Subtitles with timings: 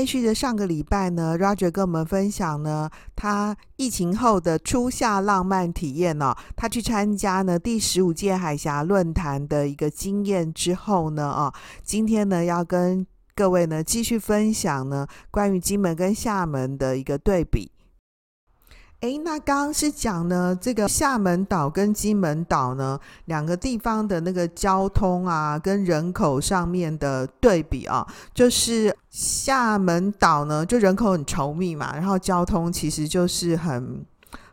[0.00, 11.52] 延续着上个礼拜呢，Roger 跟我们分享呢，他疫情后的初夏浪漫体验哦，他去参加呢第十五届海峡论坛的一个经验之后呢，哦，
[11.82, 17.70] 今天呢要跟各位呢继续分享呢关于金门跟厦门的一个对比。
[19.00, 34.04] 哎，那刚刚是讲呢，这个厦门岛跟金门岛呢，两个地方的那个交通啊，跟人口上面的对比啊，就是厦门岛呢，就人口很稠密嘛，然后交通其实就是很。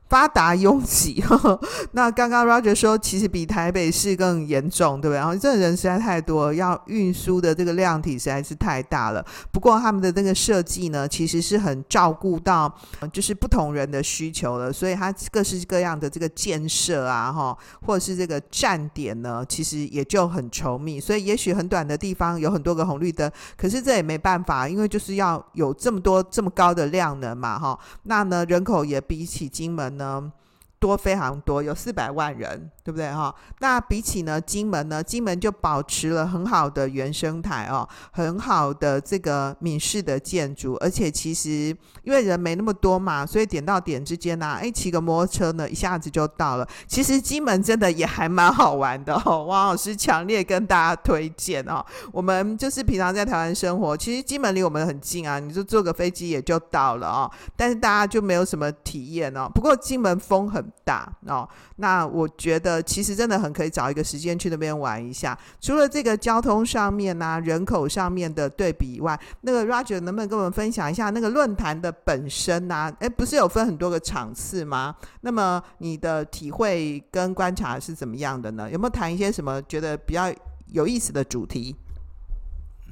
[0.09, 1.21] 发达拥挤，
[1.91, 5.17] 那刚刚 Roger 说，其实比台北市更严重，对不对？
[5.17, 9.25] 然后这人实在太多，要运输的这个量体实在是太大了。
[9.52, 12.73] 不过他们的这个设计呢，其实是很照顾到
[13.11, 21.02] 就是不同人的需求了，所以它各式各样的这个建设啊，哈，或者是这个站点呢，其实也就很稠密。
[21.02, 27.77] 所以也许很短的地方有很多个红绿灯，可是这也没办法，因为就是要有这么多这么高的量能嘛，哈。
[28.03, 29.97] 那呢，人口也比起金门。
[29.98, 30.31] 呢，
[30.80, 32.70] 多非常多，有四百万人。
[32.88, 33.36] 对不对哈？
[33.59, 46.66] 那比起呢，金门呢，金门就保持了很好的原生态哦，很好的这个闽式的建筑，而且其实因为人没那么多嘛，所以点到点之间呢、啊，哎，骑个摩托车呢，一下子就到了。
[46.88, 51.86] 其实金门真的也还蛮好玩的哦，王老师强烈跟大家推荐哦。
[52.14, 57.30] 我们就是平常在台湾生活，其实金门离我们很近啊，你就坐个飞机也就到了哦。
[57.58, 59.52] 但是大家就没有什么体验哦。
[59.53, 62.82] 不过金门风很大哦，那我觉得。
[62.88, 65.38] 其实真的很可以找一个时间去那边玩一下。
[65.60, 72.92] 除了这个交通上面啊，人口上面的对比以外，那个 Roger 能不能跟我们分享一下那个论坛的本身啊？
[73.00, 74.95] 诶，不是有分很多个场次吗？
[75.22, 78.72] 那么你的体会跟观察是怎么样的呢？
[78.72, 80.34] 有没有谈一些什么觉得比较
[80.68, 81.76] 有意思的主题？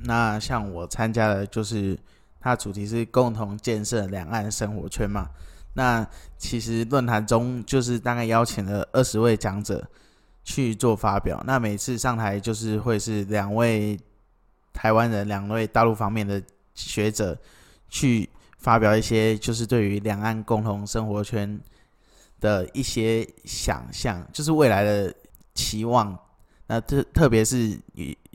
[0.03, 1.97] 那像我参加的就是
[2.39, 5.29] 它主题是共同建设两岸生活圈嘛。
[5.75, 9.85] 那其实论坛中就是大概邀请了二十位讲者
[10.43, 11.43] 去做发表。
[11.45, 13.99] 那每次上台就是会是两位
[14.73, 16.41] 台湾人，两位大陆方面的
[16.73, 17.37] 学者
[17.89, 21.59] 去发表一些就是对于两岸共同生活圈
[22.39, 25.13] 的一些想象，就是未来的
[25.53, 26.17] 期望。
[26.67, 27.79] 那特特别是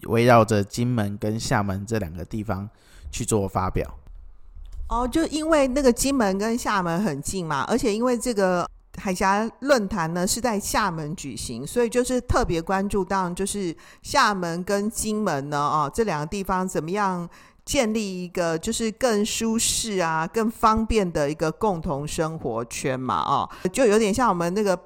[0.05, 2.69] 围绕着金门跟厦门这两个地方
[3.11, 3.93] 去做发表。
[4.91, 8.69] 哦，就因为那个金门跟厦门很近嘛，而且因为这个
[8.99, 17.29] 海峡论坛呢是在厦门举行，所以就是特别关注到就是厦门跟金门呢，哦，这两个地方怎么样
[17.65, 24.77] 建立一个就是更舒适啊、更方便的一个共同生活圈嘛，哦，就有点像我们那个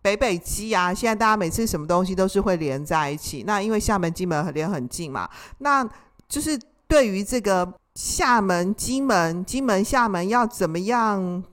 [0.00, 5.84] 北北基啊，现在大家每次什么东西都是会连在一起，那因为厦门、金门连很近嘛，那
[6.28, 7.74] 就是对于这个。
[7.94, 11.44] 厦门、金门、金门、厦门要怎么样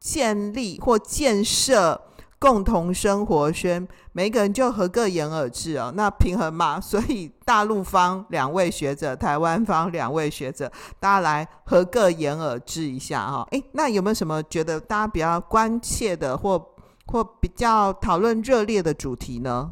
[0.00, 2.00] 建立或建设
[2.38, 3.86] 共同生活圈？
[4.12, 5.92] 每个人就合个言而至哦。
[5.94, 13.46] 那平衡嘛， 所以大陆方两位学者，台湾方两位学者，大家来合个言而至一下哈。
[13.52, 16.58] 诶，那有没有什么觉得大家比较关切的或
[17.06, 19.70] 或比较讨论热烈的主题呢？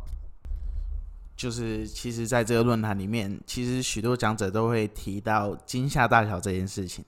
[1.44, 7.04] 就是，其实，在这个论坛里面，其实许多讲者都会提到金厦大桥这件事情，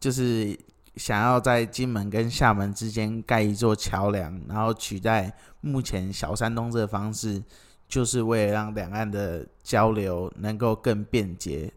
[0.00, 0.58] 就是
[0.96, 5.30] 想要在金门跟厦门之间盖一座桥梁，然后取代
[5.60, 7.42] 目前小山东这个方式，
[7.86, 11.70] 就是为了让两岸的交流能够更便捷，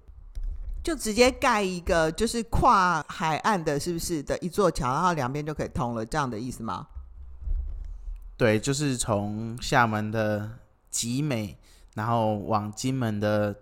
[0.81, 6.87] 就直接盖一个就是跨海岸的，是不是的一座桥，然后两边就可以通了，这样的意思吗？
[8.37, 10.49] 对，就是从厦门的
[10.89, 11.57] 集美。
[11.95, 13.53] 然后往金门的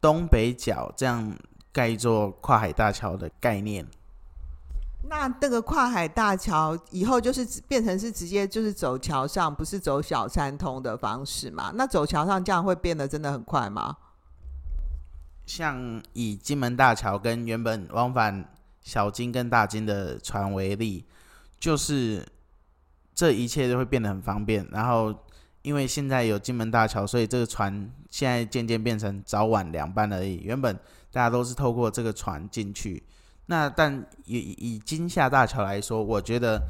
[0.00, 1.32] 东北角，这样
[1.72, 3.86] 盖一座跨海大桥的概念。
[5.08, 11.72] 那这个跨海大桥以后就是变成是直接就是走桥上，不是走小三通的方式嘛？
[11.74, 13.96] 那走桥上这样会变得真的很快吗？
[15.46, 18.52] 像以金门大桥跟原本往返
[18.82, 21.04] 小金跟大金的船为例，
[21.58, 22.26] 就是
[23.14, 25.14] 这一切都会变得很方便，然后。
[25.62, 30.40] 因为现在有金门大桥，所以这个船现在渐渐变成早晚两班而已。
[30.42, 30.74] 原本
[31.12, 33.02] 大家都是透过这个船进去，
[33.46, 36.60] 那但以以金厦大桥来说，我觉得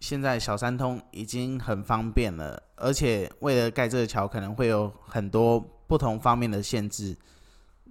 [0.00, 7.16] 现在小三通已经很方便了，而且为了盖这个桥，可能会有很多不同方面的限制。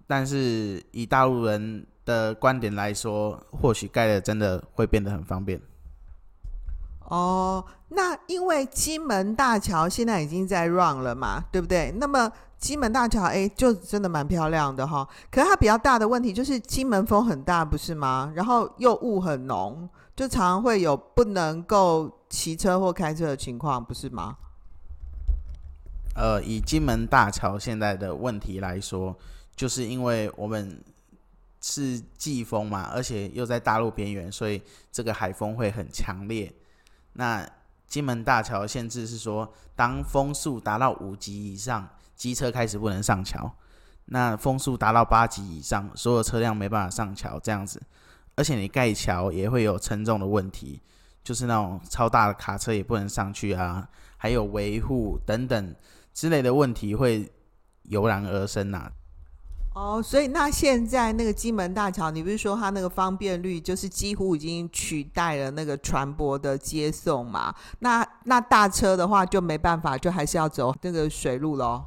[0.07, 5.62] 但是以大陆人的观点来说，或许盖的真的会变得很方便。
[7.11, 11.93] 哦，那因为金门大桥现在已经在 run 了嘛，对不对？
[11.97, 15.05] 那么金门大桥，哎，就真的蛮漂亮的哈。
[15.29, 18.31] 可是它比较大的问题就是金门风很大，不是吗？
[18.33, 24.37] 然后又雾很浓，就常常会有不能够骑车或开车的情况，不是吗？
[26.15, 29.13] 呃，以金门大桥现在的问题来说，
[29.53, 30.81] 就是因为我们
[31.59, 34.63] 是季风嘛，而且又在大陆边缘，所以
[34.93, 36.49] 这个海风会很强烈。
[37.13, 37.47] 那
[37.87, 43.51] 金门大桥限制是说，当风速达到五级以上，机车开始不能上桥；
[44.05, 47.81] 那风速达到八级以上，所有车辆没办法上桥，这样子。
[48.35, 50.81] 而且你盖桥也会有承重的问题，
[51.23, 55.75] 就是那种超大的卡车也不能上去啊，还有维护等等。
[56.13, 57.29] 之类的问题会
[57.83, 58.91] 油然而生呐、啊。
[59.73, 67.56] 哦，所以那现在那个金门大桥，你不是说它那个方便率就是几乎已经取代了那个船舶的接送嘛？
[67.79, 71.85] 那那大车的话就没办法，就还是要走那个水路喽。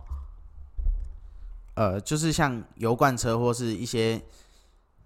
[1.75, 4.23] 呃，就是像油罐车或是一些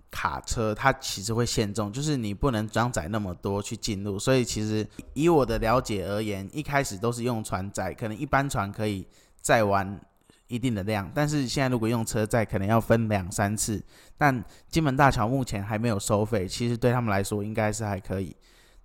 [0.08, 4.18] 卡车，它其实会限重，就是你不能装载那么多去进入。
[4.18, 9.04] 所以其实以我的了解而言，一开始都是用船载，可能一般船可以
[9.40, 10.00] 载完
[10.48, 13.82] 一定的量，但是现在如果用车载，可能要分两三次。
[14.16, 18.34] 但金门大桥目前还没有收费，其实对他们来说应该是还可以。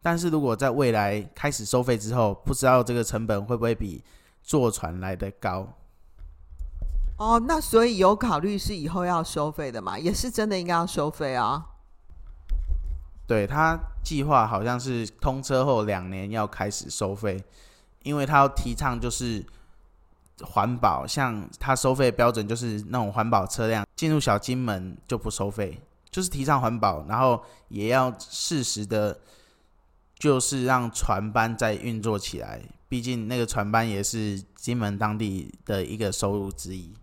[0.01, 4.04] 但是如果在未来开始收费之后，不知道这个成本会不会比
[4.42, 5.68] 坐船来的高？
[7.18, 9.98] 哦，那所以有考虑是以后要收费的嘛？
[9.98, 11.66] 也是真的应该要收费啊？
[13.25, 17.42] 对，他计划好像是通车后两年要开始收费，
[18.04, 19.45] 因为他要提倡就是。
[20.41, 29.19] 环保，像它收费标准就是那种环保车辆进入小金门就不收费，就是提倡环保，然后也要适时的，
[30.18, 36.94] 就是让船班再运作起来，毕竟那个船班也是金门当地的一个收入之一。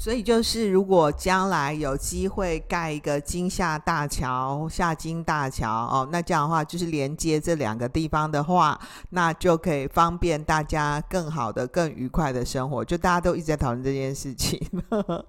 [0.00, 8.80] 所以就是，如果将来有机会盖一个金厦大桥、厦金大桥哦，那这样的话就是连接这两个地方的话，
[9.10, 12.82] 那就可以方便大家更好的、更愉快的生活。
[12.82, 14.58] 就大家都一直在讨论这件事情，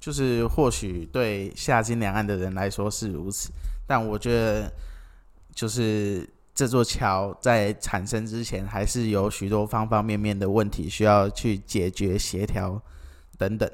[0.00, 3.50] 就是或许对厦金两岸的人来说是如此，
[3.86, 4.72] 但我觉得
[5.54, 12.82] 就是这座桥在产生之前，还是有许多方方面面的问题需要去解决、协调。
[13.36, 13.70] 等等，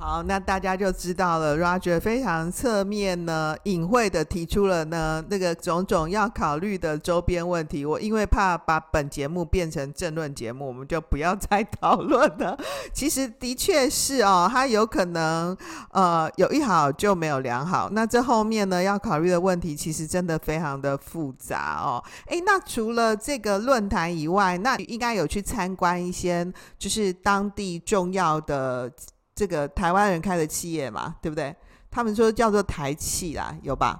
[0.00, 1.58] 好，那大家就知道了。
[1.58, 7.84] Roger 非常侧面呢，隐晦的提出了呢那个种种要考虑的周边问题。
[7.84, 12.56] 我因为怕把本节目变成政论节目，我们就不要再 讨论了。
[12.92, 15.56] 其实的确是哦，它有可能
[15.90, 17.88] 呃有一好就没有两好。
[17.90, 22.00] 那这后面呢要考虑的问题，其实真的非常的复杂哦。
[22.28, 26.46] 诶，那除了这个论坛以外，那应该有去参观一些
[26.78, 28.88] 就是当地重要的
[29.38, 31.54] 这个台湾人开的企业嘛，对不对？
[31.92, 33.96] 他们说叫做台企啦，有吧？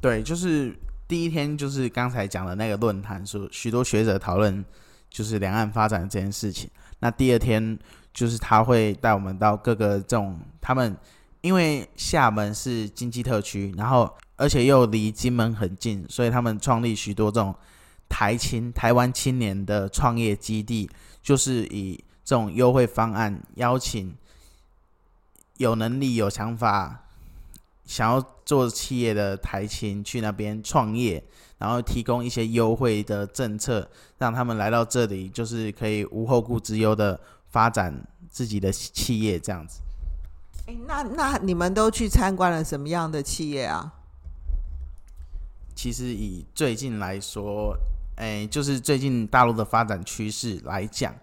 [0.00, 0.72] 对，就是
[1.08, 4.64] 第一天就是刚才讲的那个论坛，说许多学者讨论
[5.10, 6.70] 就是两岸发展这件事情。
[7.00, 7.76] 那第二天
[8.12, 10.96] 就是他会带我们到各个这种他们，
[11.40, 17.52] 因为厦门是经济特区，然后而且又离金门很近，所以他们创立许多这种
[18.08, 20.88] 台青台湾青年的创业基地，
[21.20, 21.98] 就是以。
[22.24, 24.16] 这种优惠方案，邀请
[25.58, 27.04] 有能力、有想法、
[27.84, 31.22] 想要做企业的台青去那边创业，
[31.58, 33.88] 然后提供一些优惠的政策，
[34.18, 37.94] 让他们来到这里，就是可以无后顾之忧的发展
[38.30, 39.80] 自己的企业，这样子。
[40.66, 43.92] 诶，那那你们都去参观了什么样的企业啊？
[45.74, 47.76] 其实以最近来说，
[48.16, 51.14] 诶，就是最近大陆的发展趋势来讲。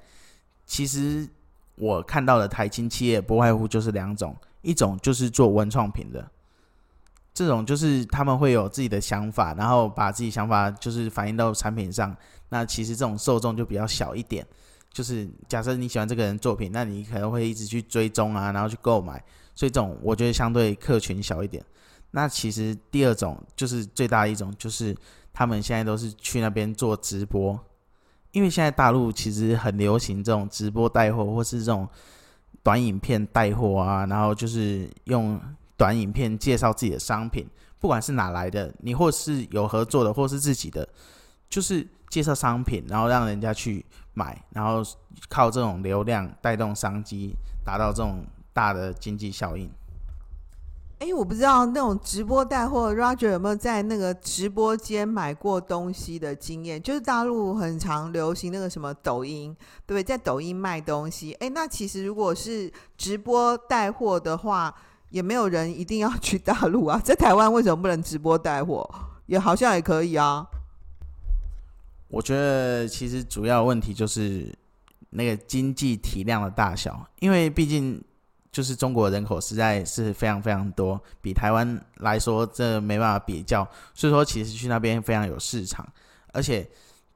[0.71, 1.27] 其实
[1.75, 6.31] 我看到的台青企业不外乎就是两种，一种就是做文创品的，
[7.33, 12.15] 这种就是他们会有自己的想法，然后把自己想法就是反映到产品上。
[12.47, 14.47] 那其实这种受众就比较小一点，
[14.93, 19.21] 就是假设你喜欢这个人作品，那你可能会一直去追踪啊，然后去购买，
[19.53, 21.61] 所以这种我觉得相对客群小一点。
[22.11, 24.95] 那其实第二种就是最大的一种，就是
[25.33, 27.59] 他们现在都是去那边做直播。
[28.31, 31.87] 因为现在大陆其实很流行这种直播带货，或是这种
[32.63, 35.39] 短影片带货啊，然后就是用
[35.77, 37.47] 短影片介绍自己的商品，
[37.79, 40.87] 不管是哪来的，你或是有合作的，或是自己的，
[41.49, 44.83] 就是介绍商品，然后让人家去买，然后
[45.27, 47.33] 靠这种流量带动商机，
[47.65, 49.69] 达到这种大的经济效应。
[51.01, 56.79] 哎，我不知道那种直播带货，Roger 有没有在那个直播间买过东西的经验？
[56.79, 59.51] 就是大陆很常流行那个什么抖音，
[59.87, 60.03] 对不对？
[60.03, 61.33] 在抖音卖东西。
[61.39, 64.71] 哎，那其实如果是直播带货的话，
[65.09, 67.01] 也没有人一定要去大陆啊。
[67.03, 68.87] 在台湾为什么不能直播带货？
[69.25, 70.45] 也好像也可以啊。
[72.09, 74.55] 我觉得其实主要问题就是
[75.09, 77.99] 那个经济体量的大小，因为毕竟。
[78.51, 85.87] 就是中国人口实在是非常非常多，比台湾来说这没办法比较，所以说其实去那边非常有市场，
[86.33, 86.67] 而且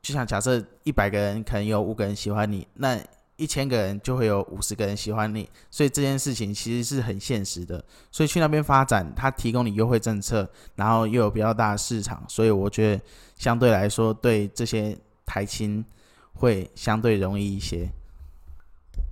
[0.02, 2.98] 就像假设一百个人可能有五个人喜欢你，那
[3.36, 13.04] 一千个人就会有五十个人喜欢你，所以这件事情其实是很现实的，所以去那边发展，它提供你优惠政策，然后又有比较大的市场，所以我觉得
[13.36, 15.84] 相对来说对这些台青
[16.36, 17.92] 会相对容易一些。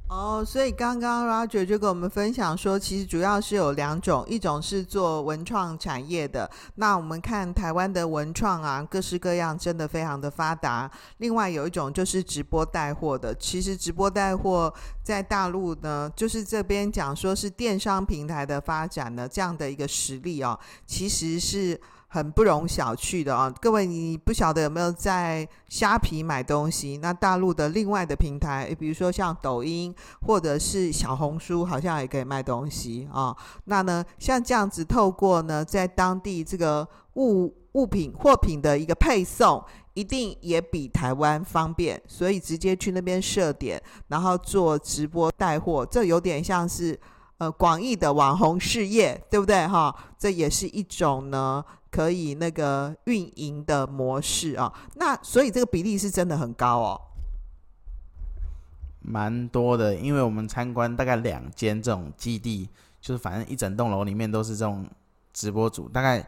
[0.10, 10.92] 哦，所以刚刚 Roger 就跟我们分享说，其实主要是有两种，一种是做文创产业的，那我们看台湾的文创啊，各式各样，真的非常的发达。
[11.18, 21.82] 另外有一种就是直播带货的，其实直播带货在大陆呢，就是这边讲说是电商平台的发展呢，这样的一个实力哦，其实是。
[22.14, 23.52] 很不容小觑的啊！
[23.60, 26.98] 各位，你不晓得有没有在虾皮买东西？
[26.98, 29.92] 那大陆的另外的平台，比如说像抖音
[30.22, 33.36] 或者是小红书，好像也可以卖东西啊。
[33.66, 39.66] 那呢，像这样子，透过呢，在当地这个物物品货品的一个配送，
[39.96, 47.00] 一定也比台湾方便，所以直接去那边设点，然后做直播带货，这有点像是
[47.40, 49.92] 呃广义的网红事业，对不对哈？
[50.20, 51.66] 这也是一种呢。
[51.94, 57.02] 可以那个运营的模式啊，那所以这个比例是真的很高哦，
[59.00, 59.96] 蛮多的。
[59.96, 62.68] 因为我们参观大概两间这种基地，
[63.00, 64.90] 就是反正一整栋楼里面都是这种
[65.34, 65.88] 直播组。
[65.88, 66.28] 大概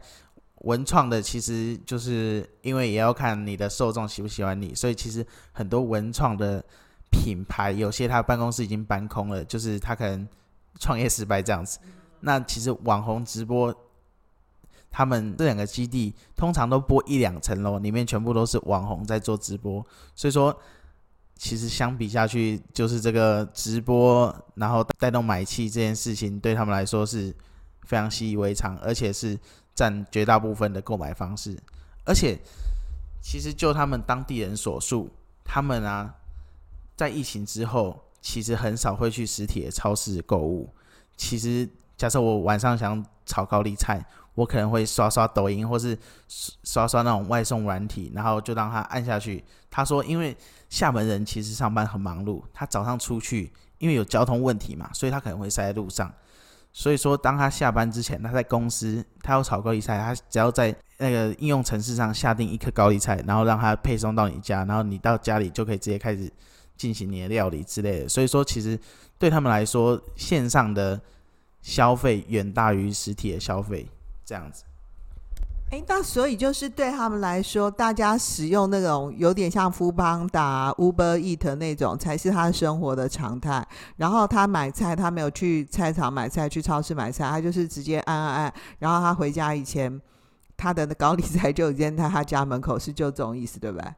[0.58, 6.64] 文创的，其实就是因为也要看你的受众喜不喜欢你，所以其实很多文创的
[7.10, 10.28] 品牌，有些他办公室已经搬空了，就是他可能
[10.78, 11.80] 创业失败这样子。
[12.20, 13.74] 那其实网红直播。
[14.96, 20.58] 他们这两个基地通常都播一两层楼，里面全部都是网红在做直播，所以说
[21.36, 27.30] 其实相比下去，就是这个直播然后带动买气这件事情，对他们来说是
[27.82, 29.38] 非常习以为常，而且是
[29.74, 31.54] 占绝大部分的购买方式。
[32.06, 32.38] 而且
[33.20, 35.10] 其实就他们当地人所述，
[35.44, 36.14] 他们啊
[36.96, 40.70] 在疫情之后，其实很少会去实体的超市购物。
[41.18, 44.02] 其实假设我晚上想炒高丽菜。
[44.36, 45.98] 我可能会刷刷抖音，或是
[46.62, 49.42] 刷刷那种外送软体，然后就让他按下去。
[49.68, 50.36] 他说，因为
[50.70, 56.12] 厦门人其实上班很忙碌，他早上出去，因为有交通问题嘛，所以他可能会塞在路上。
[56.72, 66.30] 所以说，当他下班之前，他在公司，他要炒高丽菜，他只要在那个应用程式上下订一颗高丽菜，然后让他配送到你家，然后你到家里就可以直接开始
[66.76, 68.08] 进行你的料理之类的。
[68.08, 68.78] 所以说，其实
[69.18, 71.00] 对他们来说，线上的
[71.62, 73.86] 消费远大于实体的消费。
[74.26, 74.64] 这样子，
[75.70, 83.66] 哎，那所以就是对他们来说，大家使用那种有点像 Foodpanda、Uber Eat 那种，才是他生活的常态。
[83.96, 88.54] 然后他买菜，他没有去菜场买菜，去超市买菜，他就是直接按按按。
[88.80, 90.00] 然后他回家以前，
[90.56, 93.88] 他的高丽菜就已经在他家门口，是就这种意思，对不对？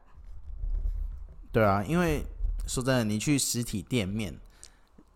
[1.51, 2.23] 对啊，因为
[2.67, 4.35] 说真的，你去实体店面。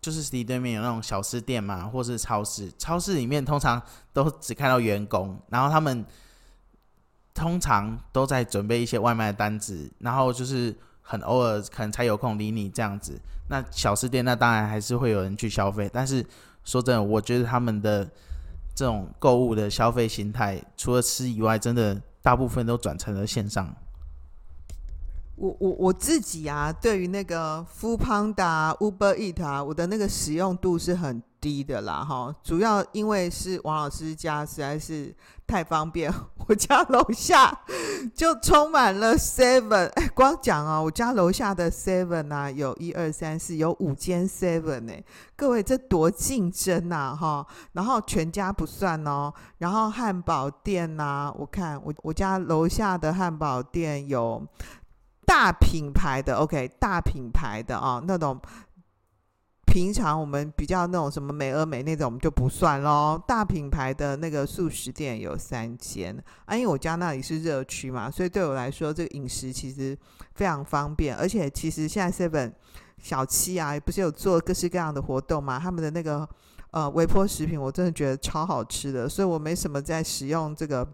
[0.04, 2.70] 就是实体对面有那种小吃店嘛，或是超市。
[2.76, 3.80] 超市里面通常
[4.12, 6.04] 都只看到员工，然后他们
[7.32, 13.18] 通常都在准备一些外卖单子，然后就是很偶尔可能才有空理你这样子。
[13.48, 16.22] 那小吃店那当然还是会有人去消费，但是
[16.64, 18.04] 说真的，我觉得他们的
[18.74, 23.74] 这种购物的消费形态，除了吃以外，真的大部分都转成了线上。
[25.36, 32.34] 我我我自己啊，对于那个 f o o p a n d a、Uber Eat 啊，我的那个使用度是很低的啦，哈。
[32.44, 35.12] 主要因为是王老师家实在是
[35.44, 36.12] 太方便，
[36.46, 37.52] 我家楼下
[38.14, 39.88] 就充满了 Seven。
[39.94, 44.92] 哎，光讲啊，我家楼下的 Seven 啊，有一二三四，有五间 Seven 呢。
[45.34, 47.44] 各位这多竞争呐，哈。
[47.72, 54.40] 然后全家不算哦，然后汉堡店呐、我看我我家楼下的汉堡店有。
[55.26, 58.40] 大品牌的 OK，大品牌的啊，那种
[59.66, 63.20] 平常我们比较那种什么美而美那种，我们就不算咯。
[63.26, 69.98] 大品牌的那个速食店有三间啊，因为我家那里是热区嘛，所以对我来说，这个饮食其实
[70.34, 71.16] 非常方便。
[71.16, 72.52] 而且其实现在 Seven
[72.98, 75.58] 小七啊，不是有做各式各样的活动嘛？
[75.58, 76.28] 他们的那个
[76.70, 80.86] 呃微波食品，我真的觉得超好吃的，所以我没什么在使用这个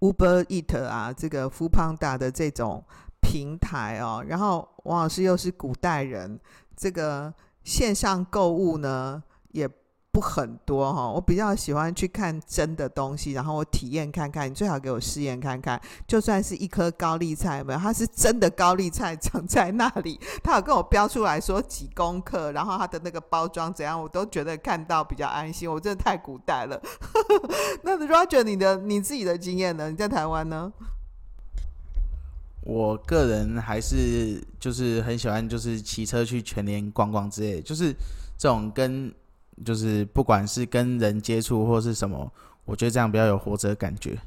[0.00, 2.84] Uber Eat 啊，这个 Foodpanda 的这种
[3.20, 4.24] 平台哦。
[4.26, 6.38] 然后王老师又是古代人，
[6.76, 7.32] 这个
[7.64, 9.22] 线上购物呢
[9.52, 9.68] 也。
[10.12, 14.50] 不很多哈，我比较喜欢去看真的东西，然后我体验看看。
[14.50, 25.70] 你最好给我试验看看，就算是一颗高丽菜，没有，它是真的高丽菜长在那里， 他有跟我标出来说几公克，然后它的那个包装怎样，我都觉得看到比较安心。
[25.70, 26.82] 我真的太古代了。
[27.84, 29.90] 那 Roger，你的你自己的经验呢？
[29.90, 30.72] 你在台湾呢？
[32.62, 37.92] 我个人还是就是很喜欢，就是骑车去全年逛逛之类，就是
[38.36, 39.12] 这种跟。
[39.62, 42.32] 就是不管是跟人接触或是什么，
[42.64, 44.18] 我觉得这样比较有活着的感觉。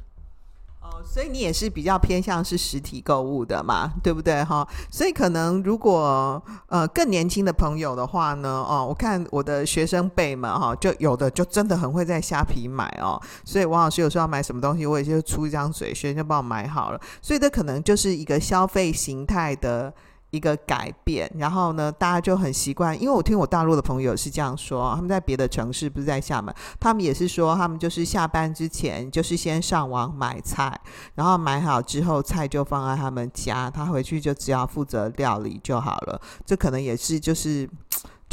[1.06, 4.68] 所以你也是比较偏向是实体购物的嘛，对不对哈？
[4.90, 13.22] 所以可能如果呃更年轻的朋友的话呢，哦，我看我的学生辈们哈，就有的就真的很会在虾皮买哦。
[13.44, 17.00] 所以王老师有时候要买什么东西，我也就出一张嘴，学生就帮我买好了。
[17.22, 19.94] 所以这可能就是一个消费形态的。
[20.34, 23.00] 一个改变，然后呢，大家就很习惯。
[23.00, 30.76] 因为我听我大陆的朋友是这样说，他们在别的城市，不是在厦门，他们也是说，他们就是下班之前，就是先上网买菜，
[31.14, 36.20] 然后买好之后，菜就放在他们家，他回去就只要负责料理就好了。
[36.44, 37.70] 这可能也是就是。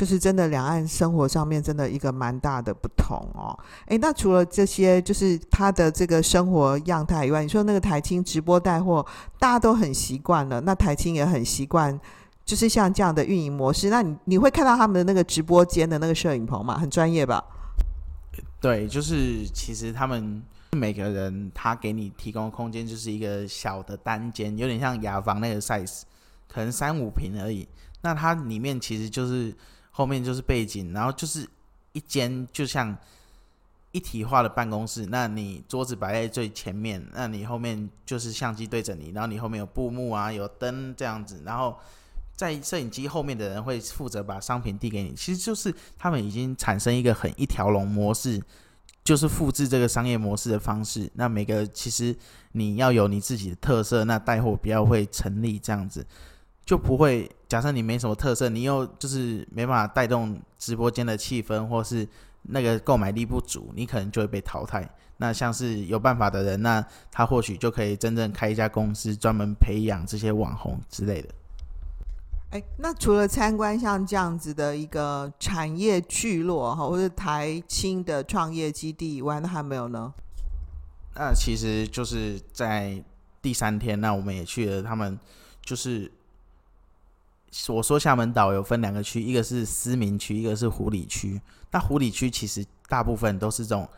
[0.01, 3.53] 就是真的，两岸生活上面真的一个蛮大的不同哦。
[3.89, 9.05] 诶，那除了这些，就是他的这个生活样态以外，你说那个台青直播带货，
[9.39, 10.59] 大家都很习惯了。
[10.63, 12.01] 那台青也很习惯，
[12.47, 13.91] 就是像这样的运营模式。
[13.91, 16.79] 那你你会看到他们的那个直播间的那个摄影棚吗？
[16.79, 17.45] 很专业吧？
[18.59, 20.43] 对，就是其实他们
[20.73, 26.05] 每个人他给你提供的空间就是一个小的单间，有点像雅房那个 size，
[26.49, 27.69] 可能三五平而已。
[28.01, 29.55] 那它里面其实就是。
[30.01, 31.47] 后面就是背景，然后就是
[31.93, 32.97] 一间就像
[33.93, 35.05] 一体化的办公室。
[35.11, 41.43] 那你桌子摆在最前面，那你后面就是相机对着你，然后你后面有布幕啊，有灯这样子。
[41.45, 41.79] 然后
[42.35, 45.13] 在摄影机后面的人会负责把商品递给你。
[45.13, 48.43] 其实就是他们已经产生一个很一条龙模式，
[49.05, 51.11] 就是复制这个商业模式的方式。
[51.13, 52.17] 那每个其实
[52.53, 56.07] 你要有你自己的特色，那带货比较会成立这样子。
[56.65, 62.07] 就不会，假设你没什么特色，你又就是没办法带动直播间的气氛，或是
[62.43, 64.89] 那个购买力不足，你可能就会被淘汰。
[65.17, 71.29] 那像是有办法的人，那他或许就可以真正开一家公司，专门培养这些网红之类的。
[72.51, 80.13] 哎，那除了参观像这样子的一个产业聚落哈，或者台青的创业基地以外，那还没有呢？
[81.17, 83.03] 那其实就是在
[83.43, 85.19] 第三天，那我们也去了，他们
[85.63, 86.09] 就是。
[87.69, 91.41] 我说厦门岛有分两个区，一个是思明区，一个是湖里区。
[91.73, 93.89] 那湖里区其实大部分都是这种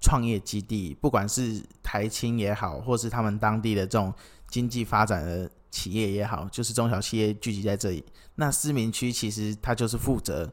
[0.00, 4.14] 创业基地，不管是台青也好，或是他们当地的这种
[4.46, 8.04] 经济发展的企业也好，就是中小企业聚集在这里。
[8.36, 10.52] 那思明区其实它就是负责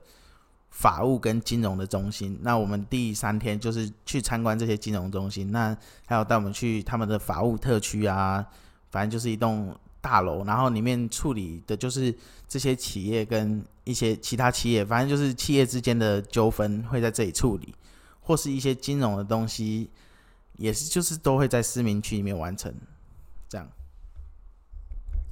[0.72, 2.40] 法务跟金融的中心。
[2.42, 5.78] 那我们第三天就是去参观这些金融中心，那
[6.08, 8.44] 还有带我们去他们的法务特区啊，
[8.90, 9.76] 反正就是一栋。
[10.02, 12.14] 大楼，然后里面处理的就是
[12.48, 17.74] 这些企业跟一些其他企业，反正就是企业之间的纠纷会在这里处理，
[18.20, 19.90] 或是一些金融的东西，
[20.58, 22.74] 也是就是都会在市民区里面完成，
[23.48, 23.68] 这样。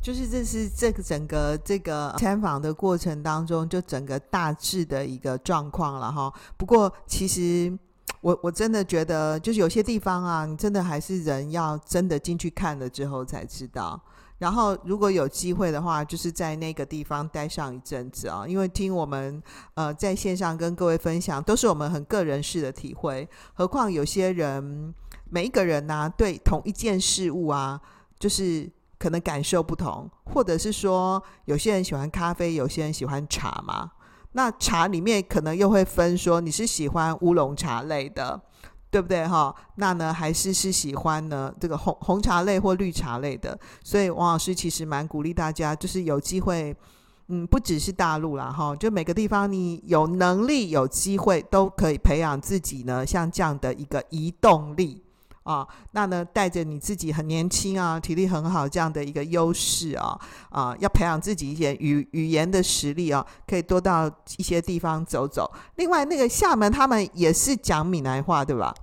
[0.01, 6.34] 就是这是这个整个这个参访的过程当中，就整个大致的一个状况了哈。
[6.55, 7.77] 不过其实
[8.21, 14.01] 我我真的觉得，就是有些地方啊，你真的还是人要真的进去看了之后才知道。
[14.39, 19.41] 然后，如果有机会的话，就是在那个地方待上一阵子啊，因为听我们
[19.73, 23.28] 呃在线上跟各位分享，都是我们很个人式的体会。
[23.54, 24.93] 何况有些人，
[25.30, 27.80] 每一个人呢、啊，对同一件事物啊，
[28.17, 33.91] 就是可能感受不同，或者是说，有些人喜欢咖啡，有些人喜欢茶嘛。
[34.32, 38.39] 那茶里面可能又会分说，你是喜欢乌龙茶类的。
[38.91, 39.54] 对不对哈？
[39.75, 43.58] 那呢，还是是喜欢呢这个红红茶类或绿茶类的。
[43.84, 46.75] 所以王老师其实蛮鼓励大家，就是有机会，
[47.28, 55.04] 嗯，不只是大陆啦哈，就每个地方你有能力有机会都可以培养自己呢，像这样的一个移动力
[55.49, 55.67] 啊。
[55.91, 64.07] 那呢，带着你自己很年轻啊，体力很好这样的一个优势啊啊，要培养自己一些语语言的实力啊，可以多到
[64.38, 65.51] 一些地方走走。
[65.77, 68.73] 另外，那个厦门他们也是讲闽南话，对吧？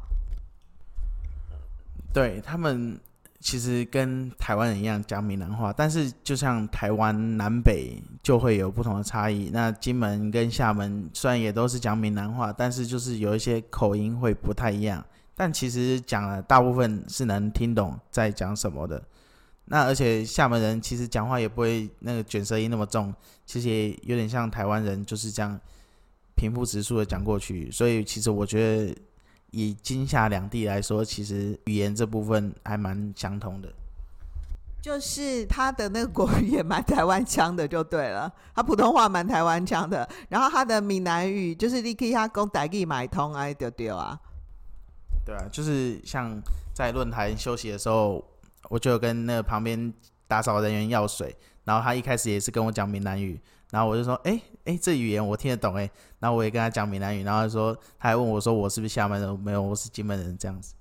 [2.13, 2.99] 对他们，
[3.41, 9.51] 其实跟台湾人一样讲闽南话，但是就像台湾南北就会有不同的差异。
[9.53, 15.05] 那金门跟厦门虽然也都是讲闽南话，但是就是有一些口音会不太一样。
[15.37, 19.01] 但其实讲了大部分是能听懂在讲什么的。
[19.67, 25.61] 那而且厦门人其实讲话也不会那个卷舌音那么重，其实也有点像台湾人就是这样
[26.35, 27.71] 平铺直述的讲过去。
[27.71, 28.97] 所以其实我觉得。
[29.53, 33.73] 以金厦两地来说，其实语言这部分还蛮相通的，
[34.83, 38.31] 就是他的那个国语也蛮台湾腔的，就对了。
[38.55, 44.21] 他普通话蛮台湾腔的，然后他的闽南语就是你可以他讲台语买通啊，对对啊。
[45.27, 46.41] 对啊，就是像
[46.73, 48.25] 在论坛休息的时候，
[48.71, 49.93] 我就跟那旁边
[50.29, 53.39] 打扫人员要水，然后他一开始也是跟我讲闽南语。
[53.73, 55.91] 然后我就说，哎哎，这语言我听得懂哎。
[56.21, 59.41] 然后我也跟他讲闽南语，然后他说，他还问我说，我是不是厦门人？
[59.41, 60.73] 没有，我是金门人这样子。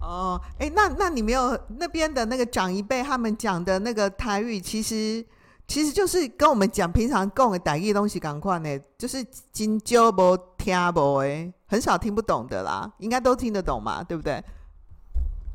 [0.00, 5.24] 哦，哎，那那你没有那边的那个长一辈他们讲的那个台语，其实
[5.68, 14.44] 其实就是跟我们讲平常讲的台语东西赶快呢，就是真少无听无诶，很少听不懂的啦，应该都听得懂嘛，对不对？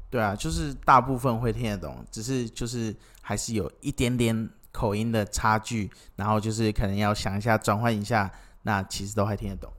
[0.10, 4.49] 对啊，就是大部分会听得懂，只是就是还是有一点点。
[4.75, 8.30] 口音的差距，然后就是可能要想一下转换一下，
[8.63, 9.71] 那其实都还听得懂。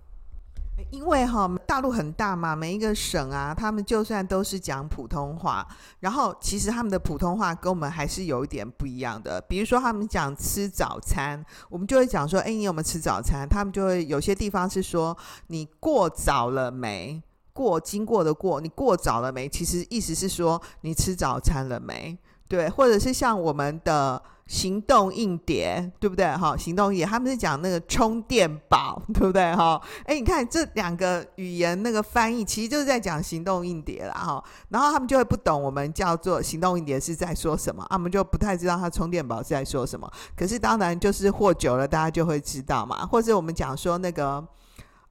[0.91, 5.67] 因为哈，大陆很大嘛，每一个省啊，他们就算都是讲普通话，
[6.01, 9.41] 然后其实他们的普通话跟我们还是有一点不一样的。
[9.41, 13.49] 比如说他们讲吃早餐，我们就会讲说，哎，你有没有吃早餐？
[13.49, 17.23] 他们就会有些地方是说你过早了没？
[17.53, 19.49] 过经过的过，你过早了没？
[19.49, 22.17] 其实意思是说你吃早餐了没？
[22.49, 24.23] 对，或者是像我们的。
[24.47, 26.25] 行动硬碟，对不对？
[26.37, 29.55] 哈，行动硬碟，他们是讲那个充电宝，对不对？
[29.55, 34.15] 哈，哎，你看这两个语言那个翻译，其实就是在讲行动硬碟啦。
[34.15, 34.45] 哈。
[34.69, 40.11] 然后他们就会不懂我们叫做行动硬碟是在说什么，他们就不太知道它充电宝是在说什么。
[40.37, 43.05] 可是当然就是货久了，大家就会知道嘛。
[43.05, 44.47] 或者我们讲说那个。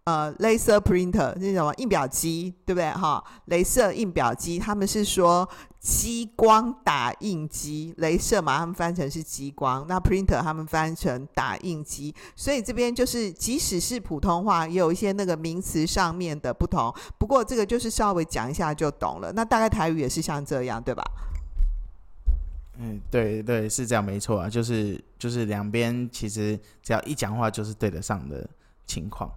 [0.05, 1.73] 呃，laser printer 是什么？
[1.77, 2.87] 印表机，对不对？
[2.91, 16.93] 哈，镭射印表机，他们是说激光打印机，镭射嘛，他们翻成是激光，那 printer 他们翻成打印机，所以这边就是即使是普通话，也有一些那个名词上面的不同。
[17.17, 19.31] 不过这个就是稍微讲一下就懂了。
[19.33, 21.03] 那大概台语也是像这样，对吧？
[22.77, 28.47] 嗯，对对，是这样，没错啊，就是就是两边其实只要一讲话就是对得上的
[28.85, 29.27] 情况。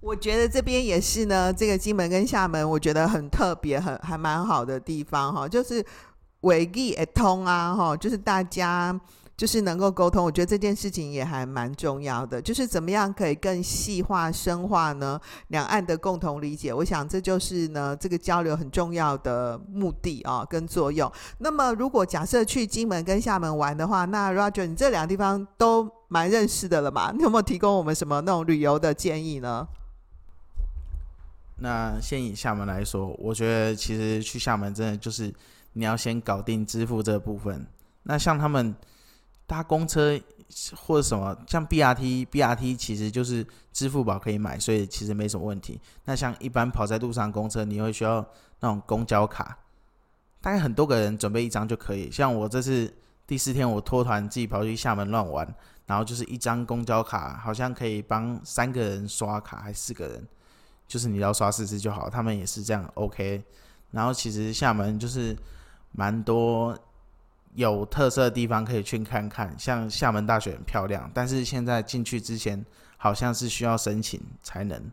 [0.00, 5.84] 我觉得这边也是呢，这个金门跟厦门，我觉得很特别，很还蛮好的地方哈，就是
[6.42, 8.98] 维语会通啊哈，就是大家
[9.36, 15.20] 就是能够沟通，我觉得这件事情也还蛮重要的，就是怎么样可以更细化、深化呢？
[15.48, 21.10] 两岸的共同理解，我想这就是呢这个交流很重要的目的啊跟作用。
[21.38, 27.12] 那么如果假设去金门跟厦门玩的话，那 Roger 你这两个地方都蛮认识的了嘛？
[27.12, 29.66] 你有没有提供我们什么那种旅游的建议呢？
[31.60, 35.34] 那先以厦门来说，我觉得其实去厦门真的就是
[35.72, 37.66] 你要先搞定支付这部分。
[38.04, 38.74] 那像他们
[39.46, 40.18] 搭公车
[40.76, 45.80] 或者什么，像 BRT，BRT 其实就是支付宝可以买，所以其实没什么问题。
[46.04, 48.24] 那像一般跑在路上公车，你会需要
[48.60, 49.58] 那种公交卡，
[50.40, 52.10] 大概很多个人准备一张就可以。
[52.10, 52.94] 像我这次
[53.26, 55.54] 第四天，我脱团自己跑去厦门乱玩，
[55.86, 60.26] 然后就是一张公交卡，好像可以帮三个人刷卡，还是四个人。
[60.88, 63.44] 就是你要刷四次就好，他们也是这样 OK。
[63.90, 65.36] 然后其实厦门就是
[65.92, 66.76] 蛮多
[67.54, 72.64] 有特色的地方可以去看看，像厦门大学很漂亮，但是现在进去之前
[72.96, 74.90] 好像是需要申请才能。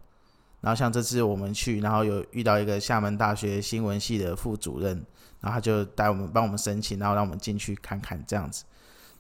[0.62, 4.96] 然后像这次我们去，然后有遇到一个厦门大学新闻系的副主任，
[5.40, 8.66] 然后他就带我们帮我们申请，然后让我们进去看看这样子。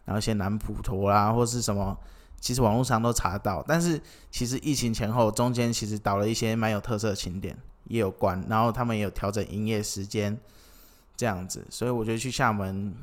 [0.03, 1.97] 然后一些南普陀啦，或是什么。
[2.39, 10.38] 其实网络上都查得到，但是其实疫情前后中间其实导了一些蛮有特色的景点也有关，然后他们也有调整营业时间
[11.17, 12.93] 这样子，所以我觉得去厦门，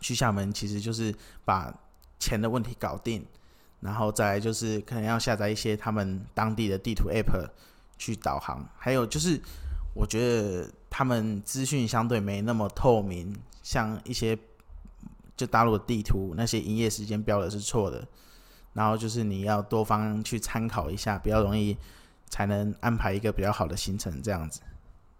[0.00, 1.12] 去厦门其实就是
[1.44, 1.74] 把
[2.20, 3.26] 钱的问题搞定，
[3.80, 7.48] 然后再来就是可能要下载一些他们当地的地图 App
[7.98, 9.40] 去导航，还有就是
[9.94, 14.38] 我觉得他们资讯相对没那么透明，像一些。
[15.38, 18.04] 就大陆的地图那些营业时间标的是错的，
[18.72, 21.76] 然后就是你要多方去参考一下，比较容易
[22.28, 24.60] 才能安排一个比较好的行程这样子。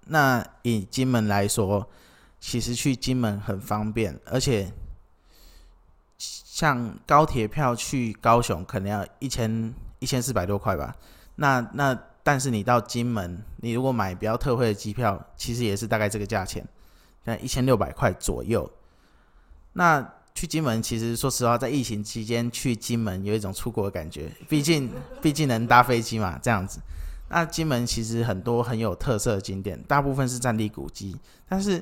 [0.08, 1.88] 那以金门来说，
[2.40, 4.72] 其实去金门很方便，而且
[6.18, 10.96] 像高铁票去高雄可能要一千一千四百多块吧。
[11.36, 16.66] 那那但是你到金门，你如果买比较特惠的机票，其实也是大概这个价钱，
[17.24, 18.68] 在一千六百块左右。
[19.78, 24.90] 那去金门，其实说实话，在疫情期间去金门有一种出国的感觉，毕竟
[25.22, 26.80] 毕竟能搭飞机嘛，这样子。
[27.28, 31.16] 那金门其实很多很有特色的景点，大部分是战地古迹，
[31.48, 31.80] 但是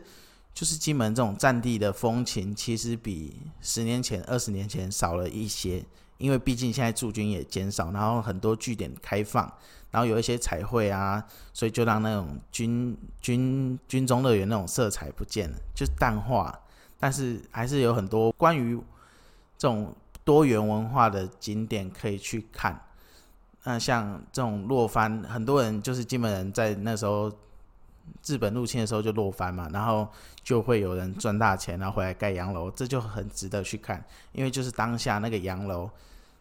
[0.52, 5.82] 就是金门这种战地的风情，其实比十年前、二十年前少了一些。
[6.18, 9.50] 因为毕竟现在驻军也减少，然后很多据点开放，
[9.90, 16.58] 然后有一些彩绘啊，所以就让那种军军军中乐园那种色彩不见了，就淡化。
[16.98, 18.76] 但是还是有很多关于
[19.56, 22.80] 这种多元文化的景点可以去看。
[23.64, 27.32] 那像这种落帆，很多人就是金门人在那时候
[28.24, 30.08] 日本入侵的时候就落帆嘛，然后
[30.42, 34.04] 就会有人赚大钱，然后回来盖洋楼，这就很值得去看。
[34.32, 35.90] 因为就是当下那个洋楼。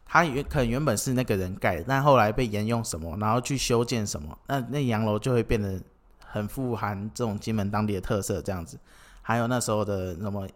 [0.08, 5.82] 它原可能原本是那个人盖，但后来被沿用什么，然后去修建什么，那那洋楼就会变得
[6.24, 8.78] 很富含这种金门当地的特色这样子。
[9.28, 10.48] 还有那时候的什么，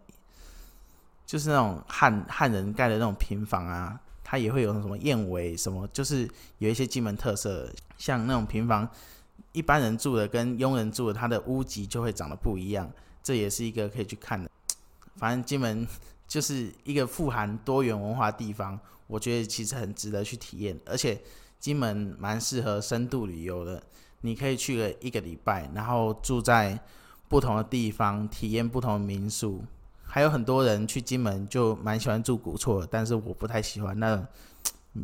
[1.26, 8.88] 就是那种汉汉人盖的那种平房啊，它也会有什么燕尾什么，就是有一些金门特色，像那种平房，
[9.50, 12.88] 一般人住的跟佣人住的，它的屋脊就会长得不一样，
[13.24, 14.48] 这也是一个可以去看的。
[15.16, 15.84] 反正金门
[16.28, 18.78] 就是一个富含多元文化的地方。
[19.08, 21.20] 我觉得其实很值得去体验，而且
[21.58, 23.82] 金门蛮适合深度旅游的。
[24.20, 26.78] 你可以去个一个礼拜，然后住在
[27.30, 29.62] 不同的地方，体验不同的民宿。
[30.02, 33.96] 还有很多人去金门就蛮喜欢住古厝，但是我不太喜欢。
[34.00, 34.20] 那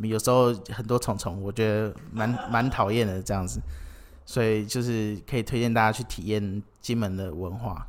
[0.01, 3.61] 有时候很多虫虫，我觉得蛮蛮讨厌的这样子。
[4.25, 7.87] 所以就是可以推荐大家去体验金门的文化。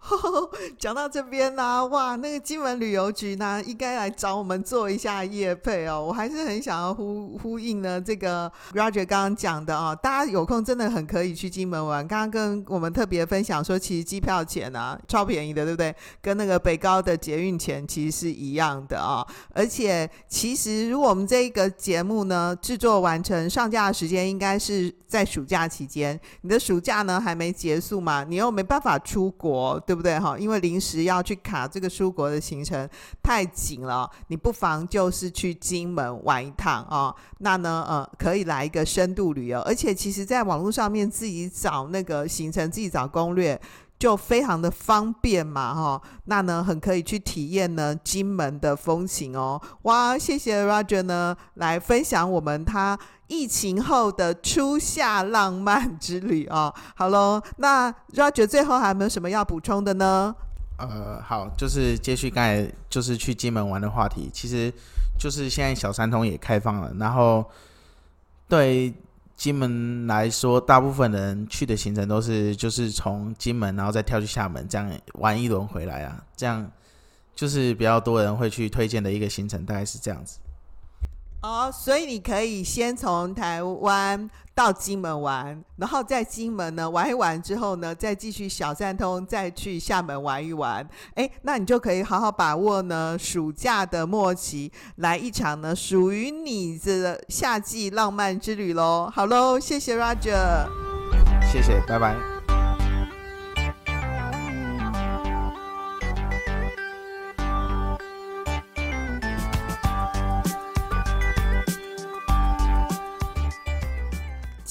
[0.78, 6.02] 讲到这边呢、哇，那个金门旅游局呢，应该来找我们做一下业配哦。
[6.02, 12.06] 我还是很想要呼呼应呢，这个 Roger 刚刚讲的哦，大家有空真的很可以去金门玩。
[12.06, 15.94] 刚刚跟我们特别分享说，其实机票钱啊超便宜的，对不对？
[16.22, 26.18] 跟那个北高的捷运钱其实是一样的啊、而且其实如果我们这一个节目呢制作完成上架的时间，应该是在暑假期间。
[26.42, 28.24] 你的暑假呢还没结束嘛？
[28.24, 30.38] 你又没办法出国，对不对哈？
[30.38, 32.86] 因为临时要去卡这个出国的行程
[33.22, 37.14] 太紧了，你不妨就是去金门玩一趟啊。
[37.38, 43.58] 那呢，呃，可以来一个深度旅游，而且其实在网络上面自己找那个行程，自己找攻略。
[43.98, 56.72] 就非常的方便嘛，哈，那呢很可以去体验呢金门的风情哦，哇，谢谢 Roger 呢来分享我们他疫情后的初夏浪漫之旅哦。
[56.94, 60.34] 好喽，那 Roger 最后还有没有什么要补充的呢？
[60.78, 64.72] 呃，好，就是接续刚才就是去金门玩的话题，其实
[65.18, 67.44] 就是现在小三通也开放了，然后
[68.48, 68.94] 对。
[69.38, 76.22] 金门来说，大部分人去的行程都是就是从金门，然后再跳去厦门，这样玩一轮回来啊。
[76.36, 76.68] 这样
[77.36, 80.38] 就是比较多人会去推荐的一个行程，大概是这样子。
[81.40, 90.84] 哦，所以你可以先从台湾到金门玩，然后在金门呢玩一玩之后呢，再继续小三通，再去厦门玩一玩。
[91.14, 99.08] 哎，那你就可以好好把握呢暑假的末期，来一场呢属于你的夏季浪漫之旅喽。
[99.14, 100.66] 好喽，谢谢 Roger，
[101.52, 102.37] 谢谢，拜拜。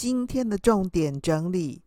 [0.10, 1.82] 今天的重点整理，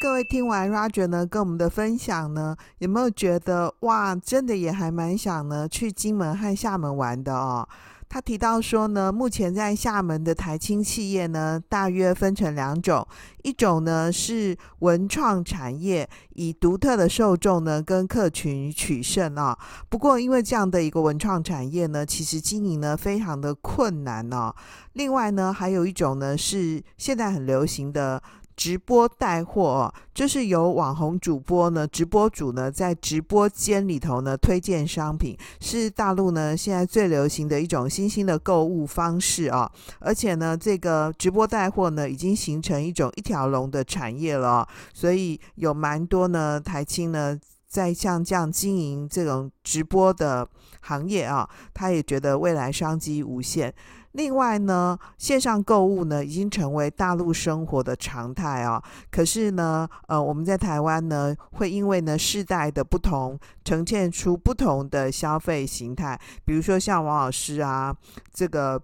[0.00, 7.68] 各位听完 Roger 呢跟我们的分享呢，有没有觉得哇，真的也还蛮想呢去金门和厦门玩的哦？
[8.08, 13.06] 他提到说呢，目前在厦门的台青企业呢，大约分成两种，
[13.42, 19.58] 一种呢是文创产业，以独特的受众呢跟客群取胜啊。
[19.88, 24.54] 不过因为这样的一个文创产业呢，其实经营呢非常的困难哦。
[24.94, 28.22] 另外呢，还有一种呢是现在很流行的。
[28.58, 39.70] 直播带货，哦就是由网红主播呢、直播主呢，在直播间里头呢推荐商品，是大陆呢现在最流行的一种新兴的购物方式啊！
[40.00, 50.48] 而且呢，这个直播带货呢，已经形成一种一条龙的产业了，所以有蛮多呢台青呢在像这样经营这种直播的
[50.80, 53.72] 行业啊，他也觉得未来商机无限。
[54.12, 58.82] 另外呢，线上购物呢已经成为大陆生活的常态啊。
[59.10, 66.18] 可是呢，呃，我们在台湾呢，会因为呢世代的不同，呈现出不同的消费形态。
[66.44, 67.94] 比如说像王老师啊，
[68.32, 68.80] 这个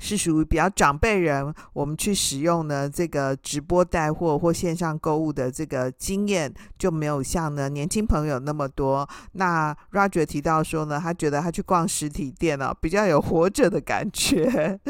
[0.00, 9.08] 是属于比较长辈人，我们去使用呢这个直播带货或线上购物的这个经验就没有像呢年轻朋友那么多。
[9.32, 14.80] 那 Roger 提到说呢，他觉得他去逛实体店呢、啊，比较有活着的感觉。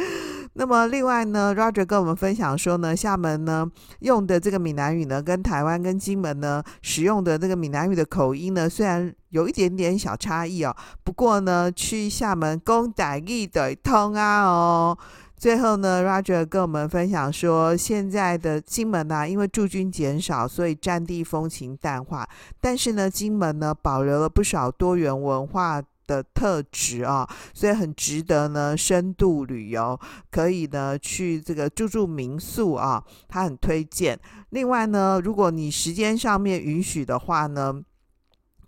[0.57, 3.69] 那么另外呢，Roger 跟我们分享说呢，厦门呢
[4.01, 14.97] 用的这个闽南语呢，跟台湾跟金门呢使用的这个闽南语的口音呢，虽然有一点点小差异哦，不过呢，去厦门讲台语的通啊哦。
[15.37, 22.27] 最后呢，Roger 跟我们分享说，现在的金门呢、因为驻军减少，所以战地风情淡化，
[22.61, 25.83] 但是呢，金门呢保留了不少多元文化。
[26.07, 29.99] 的特质啊，所以很值得呢深度旅游，
[30.31, 34.19] 可以呢去这个住住民宿啊，他很推荐。
[34.51, 37.83] 另外呢，如果你时间上面允许的话呢。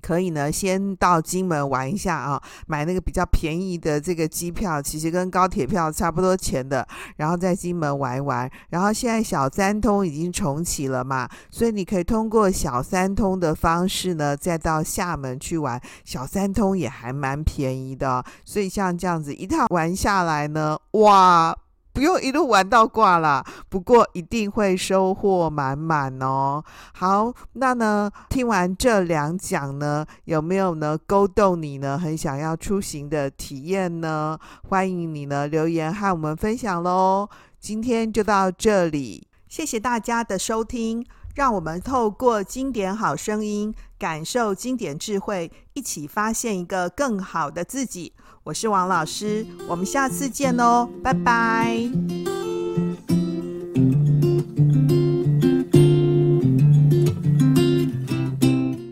[0.07, 8.49] 可以呢，先到金门玩一下啊，买那个比较便宜的这个机票，其实跟高铁票差不多钱的，然后在金门玩一玩。
[8.71, 15.81] 然后现在小三通已经重启了嘛，所以你可以通过小三通的方式呢，再到厦门去玩。
[16.05, 21.53] 小三通也还蛮便宜的，所以像这样子一趟玩下来呢，哇！
[21.97, 26.63] 不用一路玩到挂啦，不过一定会收获满满哦。
[26.93, 34.39] 好，那呢，听完这两讲呢，有没有呢勾动你呢很想要出行的体验呢？
[34.69, 37.31] 欢迎你呢留言和我们分享喽。
[37.59, 41.03] 今天就到这里，谢谢大家的收听，
[41.35, 48.13] 让我们透过经典好声音，感受经典智慧，一起发现一个更好的自己。
[48.47, 52.46] 我是王老师我们下次见哦拜拜。